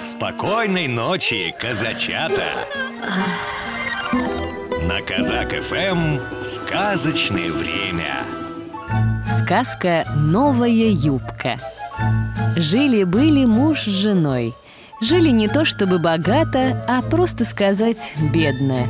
[0.00, 2.44] Спокойной ночи, казачата!
[4.86, 8.22] На Казак ФМ сказочное время.
[9.42, 11.56] Сказка «Новая юбка».
[12.54, 14.54] Жили-были муж с женой.
[15.00, 18.86] Жили не то чтобы богато, а просто сказать бедно.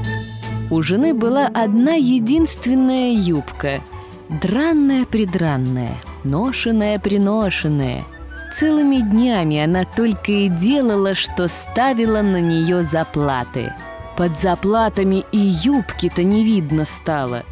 [0.71, 3.81] У жены была одна единственная юбка.
[4.29, 8.05] Дранная-придранная, ношеная-приношенная–
[8.53, 13.75] Целыми днями она только и делала, что ставила на нее заплаты.
[14.17, 17.45] Под заплатами и юбки-то не видно стало.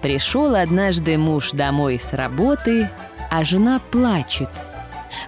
[0.00, 2.90] Пришел однажды муж домой с работы,
[3.30, 4.48] а жена плачет.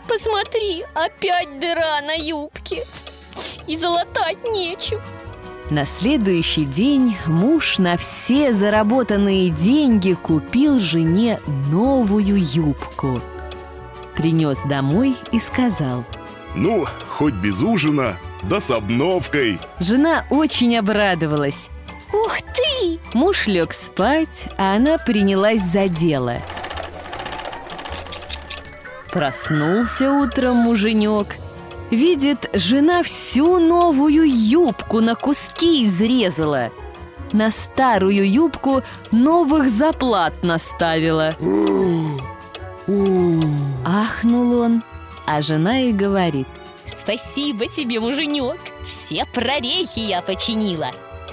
[0.09, 2.85] Посмотри, опять дыра на юбке.
[3.67, 5.01] И залатать нечем.
[5.71, 13.21] На следующий день муж на все заработанные деньги купил жене новую юбку–
[14.15, 16.05] принес домой и сказал.
[16.55, 21.69] Ну, хоть без ужина, да с обновкой Жена очень обрадовалась.
[22.13, 23.01] Ух ты!
[23.13, 26.37] Муж лег спать, а она принялась за дело.
[29.11, 31.37] Проснулся утром муженек.
[31.91, 36.71] Видит, жена всю новую юбку на куски изрезала.
[37.33, 41.35] На старую юбку новых заплат наставила
[43.85, 44.83] Ахнул он,
[45.27, 46.49] а жена и говорит.
[46.87, 50.91] Спасибо тебе, муженек, все прорехи я починила!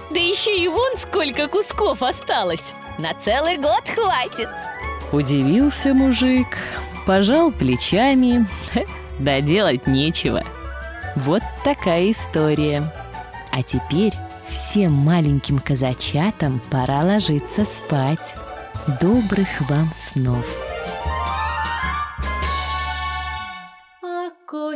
[0.10, 2.74] Да еще и вон сколько кусков осталось!
[2.98, 4.50] На целый год хватит!
[5.12, 6.58] Удивился мужик,
[7.06, 8.48] пожал плечами.
[9.20, 10.44] Да делать нечего.
[11.16, 12.92] Вот такая история.
[13.52, 14.14] А теперь
[14.50, 18.36] всем маленьким казачатам пора ложиться спать.
[19.00, 20.71] Добрых вам снов!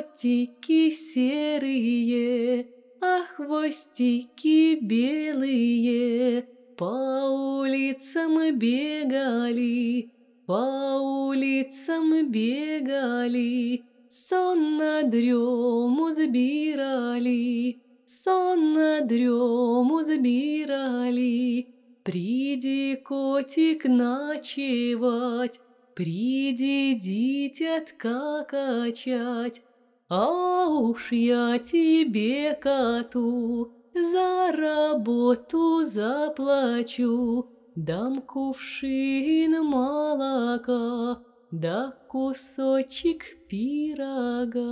[0.05, 2.67] Котики серые,
[3.01, 10.11] а хвостики белые по улицам бегали,
[10.45, 21.67] по улицам бегали, сон на дрему забирали, сон на дрему забирали.
[22.03, 25.59] Приди, котик, ночевать,
[25.95, 29.61] Приди, дитятка, качать,
[30.07, 41.21] А уж я тебе, коту, За работу заплачу, Дам кувшин молока,
[41.51, 44.65] Да кусочек пирога.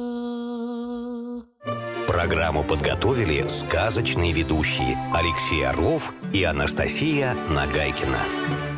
[2.08, 8.73] Программу подготовили сказочные ведущие Алексей Орлов и Анастасия Нагайкина.